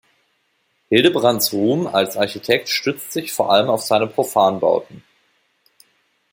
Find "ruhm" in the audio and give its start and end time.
1.53-1.85